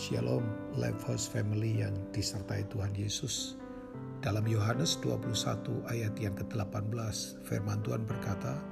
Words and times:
Shalom 0.00 0.48
Lifehouse 0.80 1.28
Family 1.28 1.84
yang 1.84 1.92
disertai 2.08 2.64
Tuhan 2.72 2.96
Yesus. 2.96 3.60
Dalam 4.24 4.48
Yohanes 4.48 4.96
21 5.04 5.60
ayat 5.92 6.16
yang 6.16 6.32
ke-18, 6.40 7.44
firman 7.44 7.84
Tuhan 7.84 8.08
berkata, 8.08 8.64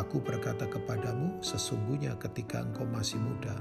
Aku 0.00 0.24
berkata 0.24 0.64
kepadamu, 0.64 1.36
sesungguhnya 1.44 2.16
ketika 2.16 2.64
engkau 2.64 2.88
masih 2.88 3.20
muda, 3.20 3.60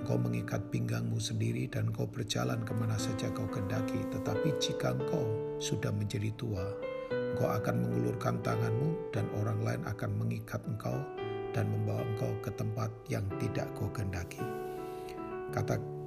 engkau 0.00 0.16
mengikat 0.16 0.64
pinggangmu 0.72 1.20
sendiri 1.20 1.68
dan 1.68 1.92
engkau 1.92 2.08
berjalan 2.08 2.64
ke 2.64 2.72
mana 2.72 2.96
saja 2.96 3.28
kau 3.36 3.44
kendaki. 3.52 4.00
Tetapi 4.08 4.56
jika 4.64 4.96
engkau 4.96 5.28
sudah 5.60 5.92
menjadi 5.92 6.32
tua, 6.40 6.64
engkau 7.36 7.52
akan 7.52 7.84
mengulurkan 7.84 8.40
tanganmu 8.40 9.12
dan 9.12 9.28
orang 9.44 9.60
lain 9.60 9.84
akan 9.84 10.16
mengikat 10.16 10.64
engkau 10.64 11.04
dan 11.52 11.68
membawa 11.68 12.00
engkau 12.16 12.32
ke 12.40 12.48
tempat 12.56 12.88
yang 13.12 13.28
tidak 13.36 13.68
kau 13.76 13.92
kendaki. 13.92 14.40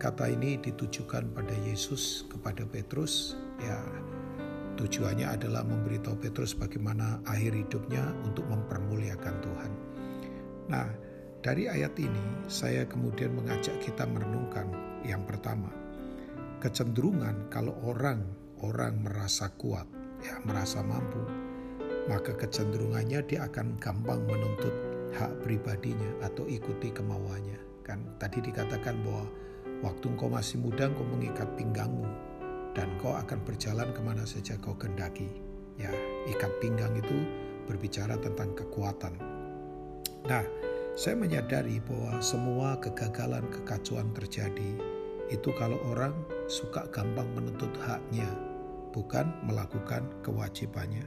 Kata-kata 0.03 0.35
ini 0.35 0.59
ditujukan 0.59 1.31
pada 1.31 1.55
Yesus 1.63 2.27
kepada 2.27 2.67
Petrus. 2.67 3.39
Ya, 3.63 3.79
tujuannya 4.75 5.31
adalah 5.31 5.63
memberitahu 5.63 6.19
Petrus 6.19 6.51
bagaimana 6.51 7.23
akhir 7.23 7.55
hidupnya 7.55 8.11
untuk 8.27 8.43
mempermuliakan 8.51 9.35
Tuhan. 9.39 9.71
Nah, 10.67 10.91
dari 11.39 11.71
ayat 11.71 11.95
ini 12.03 12.51
saya 12.51 12.83
kemudian 12.83 13.31
mengajak 13.31 13.79
kita 13.79 14.03
merenungkan 14.03 14.67
yang 15.07 15.23
pertama, 15.23 15.71
kecenderungan 16.59 17.47
kalau 17.47 17.71
orang 17.87 18.27
orang 18.59 18.99
merasa 19.07 19.55
kuat, 19.55 19.87
ya 20.19 20.35
merasa 20.43 20.83
mampu, 20.83 21.23
maka 22.11 22.35
kecenderungannya 22.35 23.23
dia 23.23 23.47
akan 23.47 23.79
gampang 23.79 24.19
menuntut 24.27 24.75
hak 25.15 25.31
pribadinya 25.47 26.27
atau 26.27 26.43
ikuti 26.43 26.91
kemauannya 26.91 27.71
Kan 27.83 27.99
tadi 28.19 28.39
dikatakan 28.39 28.95
bahwa 29.03 29.27
waktu 29.83 30.15
engkau 30.15 30.31
masih 30.31 30.63
muda 30.63 30.87
engkau 30.87 31.03
mengikat 31.03 31.45
pinggangmu 31.59 32.07
dan 32.73 32.89
kau 32.97 33.13
akan 33.13 33.37
berjalan 33.45 33.91
ke 33.93 34.01
mana 34.01 34.25
saja 34.25 34.57
kau 34.57 34.73
kendaki. 34.73 35.29
Ya, 35.77 35.91
ikat 36.29 36.49
pinggang 36.61 36.95
itu 36.97 37.17
berbicara 37.67 38.17
tentang 38.17 38.53
kekuatan. 38.55 39.13
Nah, 40.25 40.45
saya 40.93 41.17
menyadari 41.17 41.81
bahwa 41.83 42.21
semua 42.21 42.77
kegagalan, 42.77 43.43
kekacauan 43.49 44.13
terjadi 44.13 44.77
itu 45.33 45.49
kalau 45.57 45.81
orang 45.89 46.13
suka 46.45 46.85
gampang 46.93 47.25
menuntut 47.33 47.73
haknya, 47.81 48.29
bukan 48.93 49.33
melakukan 49.43 50.05
kewajibannya. 50.21 51.03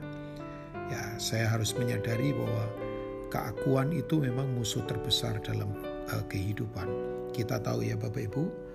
Ya, 0.91 1.15
saya 1.19 1.47
harus 1.47 1.71
menyadari 1.75 2.35
bahwa 2.35 2.65
keakuan 3.31 3.95
itu 3.95 4.19
memang 4.19 4.51
musuh 4.55 4.83
terbesar 4.87 5.39
dalam 5.43 5.71
uh, 6.11 6.23
kehidupan. 6.27 6.87
Kita 7.31 7.59
tahu 7.63 7.87
ya 7.87 7.95
Bapak 7.95 8.27
Ibu, 8.27 8.66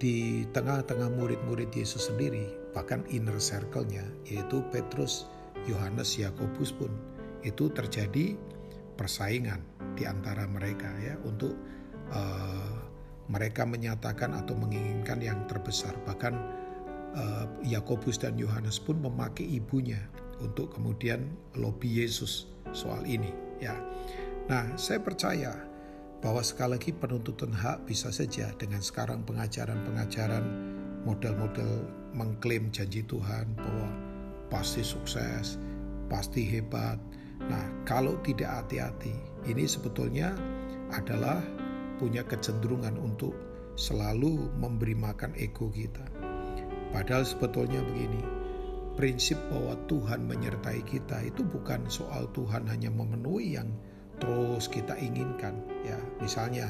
di 0.00 0.48
tengah-tengah 0.56 1.12
murid-murid 1.12 1.68
Yesus 1.76 2.08
sendiri, 2.08 2.48
bahkan 2.72 3.04
inner 3.12 3.36
circle-nya, 3.36 4.04
yaitu 4.24 4.64
Petrus, 4.72 5.28
Yohanes, 5.68 6.16
Yakobus 6.16 6.72
pun, 6.72 6.88
itu 7.44 7.68
terjadi 7.68 8.36
persaingan 8.96 9.60
di 9.96 10.04
antara 10.08 10.44
mereka 10.48 10.88
ya 11.00 11.16
untuk 11.24 11.56
uh, 12.12 12.76
mereka 13.28 13.64
menyatakan 13.64 14.34
atau 14.34 14.58
menginginkan 14.58 15.22
yang 15.22 15.44
terbesar. 15.46 15.94
Bahkan 16.04 16.34
Yakobus 17.66 18.22
dan 18.22 18.38
Yohanes 18.38 18.78
pun 18.78 19.02
memakai 19.02 19.42
ibunya 19.42 19.98
untuk 20.38 20.78
kemudian 20.78 21.26
lobby 21.58 22.02
Yesus 22.02 22.46
soal 22.70 23.02
ini 23.02 23.34
ya. 23.58 23.74
Nah, 24.46 24.78
saya 24.78 25.02
percaya 25.02 25.58
bahwa 26.20 26.44
sekali 26.44 26.76
lagi 26.76 26.92
penuntutan 26.92 27.52
hak 27.52 27.88
bisa 27.88 28.12
saja 28.12 28.52
dengan 28.60 28.84
sekarang 28.84 29.24
pengajaran-pengajaran 29.24 30.44
model-model 31.08 31.88
mengklaim 32.12 32.68
janji 32.68 33.00
Tuhan 33.08 33.56
bahwa 33.56 33.88
pasti 34.52 34.84
sukses, 34.84 35.56
pasti 36.12 36.44
hebat. 36.44 37.00
Nah, 37.40 37.64
kalau 37.88 38.20
tidak 38.20 38.64
hati-hati, 38.64 39.16
ini 39.48 39.64
sebetulnya 39.64 40.36
adalah 40.92 41.40
punya 41.96 42.20
kecenderungan 42.28 43.00
untuk 43.00 43.32
selalu 43.80 44.52
memberi 44.60 44.92
makan 44.92 45.32
ego 45.40 45.72
kita. 45.72 46.04
Padahal 46.92 47.24
sebetulnya 47.24 47.80
begini, 47.80 48.20
prinsip 48.98 49.40
bahwa 49.48 49.78
Tuhan 49.88 50.28
menyertai 50.28 50.84
kita 50.84 51.24
itu 51.24 51.40
bukan 51.46 51.88
soal 51.88 52.28
Tuhan 52.36 52.68
hanya 52.68 52.92
memenuhi 52.92 53.56
yang 53.56 53.72
terus 54.20 54.68
kita 54.68 54.94
inginkan 55.00 55.58
ya. 55.82 55.98
Misalnya 56.20 56.68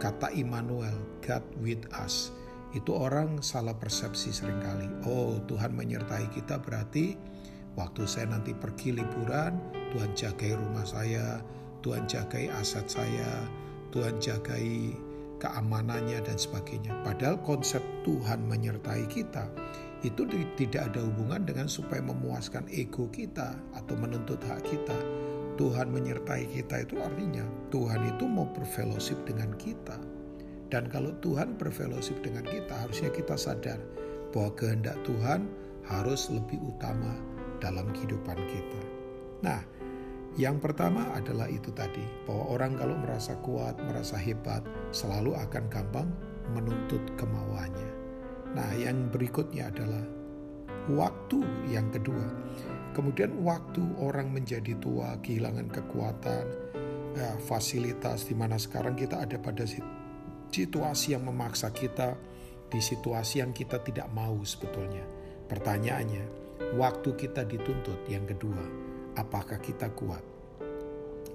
kata 0.00 0.32
Immanuel 0.34 0.96
God 1.22 1.44
with 1.60 1.84
us. 1.96 2.32
Itu 2.74 2.92
orang 2.92 3.40
salah 3.40 3.76
persepsi 3.76 4.34
sering 4.34 4.60
kali. 4.60 4.88
Oh 5.08 5.40
Tuhan 5.48 5.72
menyertai 5.72 6.28
kita 6.34 6.60
berarti 6.60 7.16
waktu 7.78 8.04
saya 8.04 8.32
nanti 8.32 8.52
pergi 8.52 8.96
liburan 8.96 9.56
Tuhan 9.92 10.12
jagai 10.16 10.56
rumah 10.56 10.84
saya 10.84 11.40
Tuhan 11.80 12.04
jagai 12.10 12.50
aset 12.52 12.88
saya 12.90 13.46
Tuhan 13.94 14.18
jagai 14.20 14.92
keamanannya 15.40 16.20
dan 16.24 16.36
sebagainya. 16.36 16.92
Padahal 17.04 17.40
konsep 17.44 17.80
Tuhan 18.04 18.44
menyertai 18.44 19.08
kita 19.08 19.48
itu 20.04 20.28
tidak 20.60 20.92
ada 20.92 21.00
hubungan 21.00 21.48
dengan 21.48 21.66
supaya 21.66 22.04
memuaskan 22.04 22.68
ego 22.68 23.08
kita 23.08 23.56
atau 23.72 23.94
menuntut 23.96 24.38
hak 24.44 24.60
kita 24.68 24.98
Tuhan 25.56 25.88
menyertai 25.88 26.44
kita 26.52 26.84
itu 26.84 27.00
artinya 27.00 27.44
Tuhan 27.72 28.16
itu 28.16 28.24
mau 28.28 28.44
berfellowship 28.52 29.16
dengan 29.24 29.56
kita. 29.56 29.96
Dan 30.68 30.90
kalau 30.90 31.14
Tuhan 31.22 31.56
berfellowship 31.56 32.20
dengan 32.20 32.44
kita, 32.44 32.74
harusnya 32.74 33.08
kita 33.08 33.38
sadar 33.38 33.78
bahwa 34.34 34.50
kehendak 34.58 34.98
Tuhan 35.06 35.46
harus 35.86 36.28
lebih 36.28 36.58
utama 36.60 37.14
dalam 37.62 37.88
kehidupan 37.94 38.36
kita. 38.36 38.82
Nah, 39.46 39.62
yang 40.36 40.60
pertama 40.60 41.06
adalah 41.16 41.48
itu 41.48 41.72
tadi, 41.72 42.02
bahwa 42.28 42.58
orang 42.58 42.76
kalau 42.76 42.98
merasa 42.98 43.38
kuat, 43.40 43.78
merasa 43.78 44.18
hebat, 44.18 44.60
selalu 44.90 45.38
akan 45.38 45.64
gampang 45.70 46.08
menuntut 46.52 47.00
kemauannya. 47.16 47.90
Nah, 48.52 48.70
yang 48.76 49.08
berikutnya 49.08 49.70
adalah 49.70 50.04
waktu 50.92 51.40
yang 51.70 51.88
kedua. 51.94 52.26
Kemudian 52.96 53.44
waktu 53.44 53.84
orang 54.00 54.32
menjadi 54.32 54.72
tua, 54.80 55.20
kehilangan 55.20 55.68
kekuatan, 55.68 56.44
ya, 57.12 57.36
fasilitas 57.44 58.24
di 58.24 58.32
mana 58.32 58.56
sekarang 58.56 58.96
kita 58.96 59.20
ada 59.20 59.36
pada 59.36 59.68
situasi 60.48 61.12
yang 61.12 61.28
memaksa 61.28 61.68
kita 61.76 62.16
di 62.72 62.80
situasi 62.80 63.44
yang 63.44 63.52
kita 63.52 63.84
tidak 63.84 64.08
mau 64.16 64.40
sebetulnya. 64.48 65.04
Pertanyaannya, 65.44 66.24
waktu 66.80 67.12
kita 67.20 67.44
dituntut 67.44 68.00
yang 68.08 68.24
kedua, 68.24 68.64
apakah 69.20 69.60
kita 69.60 69.92
kuat? 69.92 70.24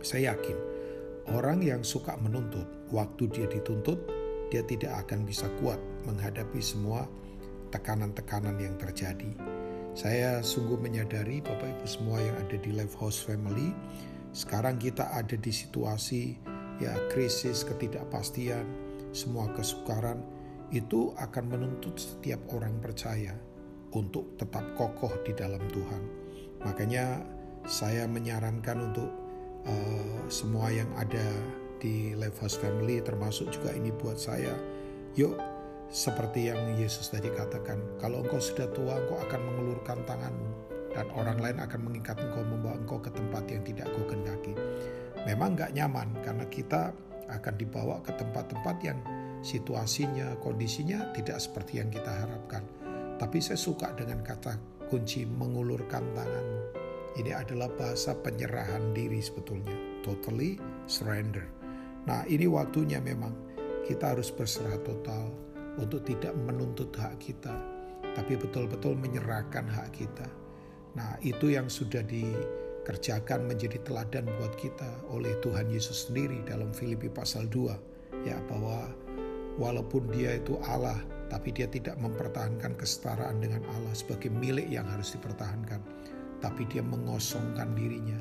Saya 0.01 0.33
yakin 0.33 0.57
orang 1.29 1.61
yang 1.61 1.85
suka 1.85 2.17
menuntut, 2.17 2.89
waktu 2.89 3.29
dia 3.29 3.45
dituntut, 3.45 4.01
dia 4.49 4.65
tidak 4.65 5.05
akan 5.05 5.29
bisa 5.29 5.45
kuat 5.61 5.77
menghadapi 6.09 6.57
semua 6.57 7.05
tekanan-tekanan 7.69 8.57
yang 8.57 8.73
terjadi. 8.81 9.60
Saya 9.91 10.39
sungguh 10.39 10.79
menyadari 10.79 11.43
Bapak 11.43 11.67
Ibu 11.67 11.83
semua 11.83 12.23
yang 12.23 12.35
ada 12.39 12.55
di 12.55 12.71
Life 12.71 12.95
House 12.95 13.19
Family, 13.19 13.75
sekarang 14.31 14.79
kita 14.79 15.11
ada 15.11 15.35
di 15.35 15.51
situasi 15.51 16.39
ya 16.79 16.95
krisis, 17.11 17.67
ketidakpastian, 17.67 18.63
semua 19.11 19.51
kesukaran 19.51 20.23
itu 20.71 21.11
akan 21.19 21.43
menuntut 21.43 21.99
setiap 21.99 22.39
orang 22.55 22.79
percaya 22.79 23.35
untuk 23.91 24.39
tetap 24.39 24.63
kokoh 24.79 25.11
di 25.27 25.35
dalam 25.35 25.59
Tuhan. 25.67 26.03
Makanya 26.63 27.27
saya 27.67 28.07
menyarankan 28.07 28.95
untuk 28.95 29.11
uh, 29.67 30.23
semua 30.31 30.71
yang 30.71 30.87
ada 30.95 31.27
di 31.83 32.15
Life 32.15 32.39
House 32.39 32.55
Family 32.55 33.03
termasuk 33.03 33.51
juga 33.51 33.75
ini 33.75 33.91
buat 33.91 34.15
saya, 34.15 34.55
yuk 35.19 35.35
seperti 35.91 36.47
yang 36.47 36.79
Yesus 36.79 37.11
tadi 37.11 37.27
katakan, 37.27 37.99
kalau 37.99 38.23
engkau 38.23 38.39
sudah 38.39 38.71
tua, 38.71 38.95
engkau 38.95 39.19
akan 39.27 39.41
mengulurkan 39.43 39.99
tanganmu 40.07 40.49
dan 40.95 41.07
orang 41.15 41.39
lain 41.39 41.57
akan 41.59 41.83
mengikat 41.83 42.15
engkau 42.19 42.47
membawa 42.47 42.79
engkau 42.79 42.99
ke 43.03 43.11
tempat 43.11 43.43
yang 43.51 43.63
tidak 43.67 43.91
kau 43.91 44.07
kendaki. 44.07 44.55
Memang 45.27 45.59
nggak 45.59 45.75
nyaman 45.75 46.15
karena 46.23 46.47
kita 46.47 46.95
akan 47.27 47.53
dibawa 47.59 47.99
ke 48.03 48.15
tempat-tempat 48.15 48.75
yang 48.87 48.99
situasinya, 49.43 50.39
kondisinya 50.39 51.11
tidak 51.11 51.43
seperti 51.43 51.83
yang 51.83 51.91
kita 51.91 52.07
harapkan. 52.07 52.63
Tapi 53.19 53.37
saya 53.43 53.59
suka 53.59 53.91
dengan 53.91 54.23
kata 54.23 54.87
kunci 54.87 55.27
mengulurkan 55.27 56.07
tanganmu. 56.15 56.61
Ini 57.19 57.35
adalah 57.35 57.67
bahasa 57.67 58.15
penyerahan 58.15 58.95
diri 58.95 59.19
sebetulnya. 59.19 59.75
Totally 60.07 60.55
surrender. 60.87 61.43
Nah 62.07 62.23
ini 62.31 62.47
waktunya 62.47 63.03
memang 63.03 63.35
kita 63.83 64.15
harus 64.15 64.31
berserah 64.31 64.79
total 64.87 65.50
untuk 65.79 66.03
tidak 66.03 66.35
menuntut 66.35 66.91
hak 66.95 67.19
kita, 67.21 67.53
tapi 68.17 68.35
betul-betul 68.35 68.97
menyerahkan 68.97 69.67
hak 69.67 69.95
kita. 69.95 70.27
Nah, 70.97 71.15
itu 71.23 71.55
yang 71.55 71.71
sudah 71.71 72.03
dikerjakan 72.03 73.47
menjadi 73.47 73.79
teladan 73.87 74.27
buat 74.35 74.51
kita 74.59 75.07
oleh 75.07 75.39
Tuhan 75.39 75.71
Yesus 75.71 76.11
sendiri 76.11 76.43
dalam 76.43 76.75
Filipi 76.75 77.07
pasal 77.07 77.47
2 77.47 78.27
ya 78.27 78.37
bahwa 78.51 78.91
walaupun 79.55 80.11
dia 80.11 80.37
itu 80.37 80.59
Allah, 80.67 80.99
tapi 81.31 81.55
dia 81.55 81.67
tidak 81.71 81.95
mempertahankan 81.95 82.75
kesetaraan 82.75 83.39
dengan 83.39 83.63
Allah 83.79 83.95
sebagai 83.95 84.27
milik 84.27 84.67
yang 84.67 84.83
harus 84.87 85.15
dipertahankan, 85.15 85.79
tapi 86.43 86.67
dia 86.67 86.83
mengosongkan 86.83 87.71
dirinya 87.71 88.19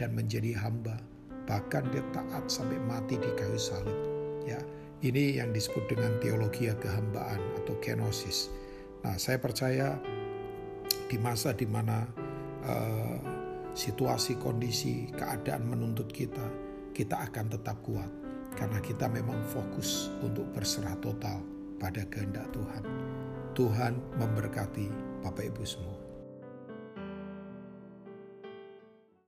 dan 0.00 0.16
menjadi 0.16 0.56
hamba, 0.56 0.96
bahkan 1.44 1.84
dia 1.92 2.04
taat 2.16 2.48
sampai 2.48 2.80
mati 2.88 3.20
di 3.20 3.30
kayu 3.36 3.60
salib. 3.60 3.96
Ya, 4.46 4.62
ini 5.04 5.36
yang 5.36 5.52
disebut 5.52 5.92
dengan 5.92 6.16
teologi 6.22 6.72
kehambaan 6.72 7.40
atau 7.60 7.76
kenosis. 7.82 8.48
Nah, 9.04 9.20
saya 9.20 9.36
percaya 9.36 10.00
di 11.06 11.16
masa 11.20 11.52
di 11.52 11.68
mana 11.68 12.06
uh, 12.64 13.18
situasi, 13.76 14.40
kondisi, 14.40 15.12
keadaan 15.12 15.68
menuntut 15.68 16.08
kita, 16.08 16.48
kita 16.96 17.28
akan 17.28 17.52
tetap 17.52 17.76
kuat 17.84 18.08
karena 18.56 18.80
kita 18.80 19.04
memang 19.12 19.36
fokus 19.52 20.08
untuk 20.24 20.48
berserah 20.56 20.96
total 21.04 21.44
pada 21.76 22.08
kehendak 22.08 22.48
Tuhan. 22.56 22.82
Tuhan 23.52 24.00
memberkati 24.16 24.88
Bapak 25.20 25.44
Ibu 25.52 25.64
semua. 25.68 26.05